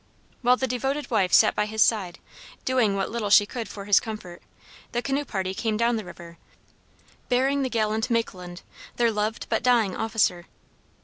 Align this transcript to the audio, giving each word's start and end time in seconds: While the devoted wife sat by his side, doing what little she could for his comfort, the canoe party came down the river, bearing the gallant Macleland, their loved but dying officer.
While 0.41 0.57
the 0.57 0.65
devoted 0.65 1.11
wife 1.11 1.31
sat 1.31 1.53
by 1.53 1.67
his 1.67 1.83
side, 1.83 2.17
doing 2.65 2.95
what 2.95 3.11
little 3.11 3.29
she 3.29 3.45
could 3.45 3.69
for 3.69 3.85
his 3.85 3.99
comfort, 3.99 4.41
the 4.93 5.01
canoe 5.03 5.23
party 5.25 5.53
came 5.53 5.77
down 5.77 5.95
the 5.95 6.03
river, 6.03 6.39
bearing 7.29 7.61
the 7.61 7.69
gallant 7.69 8.09
Macleland, 8.09 8.63
their 8.95 9.11
loved 9.11 9.45
but 9.47 9.61
dying 9.61 9.95
officer. 9.95 10.47